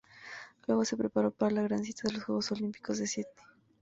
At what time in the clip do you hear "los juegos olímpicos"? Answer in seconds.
2.15-2.97